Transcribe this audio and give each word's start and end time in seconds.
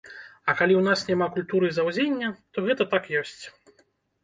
Але 0.45 0.55
калі 0.61 0.73
ў 0.77 0.81
нас 0.87 1.03
няма 1.09 1.27
культуры 1.35 1.67
заўзення, 1.79 2.33
то 2.53 2.67
гэта 2.71 2.91
так 2.97 3.03
ёсць. 3.23 3.41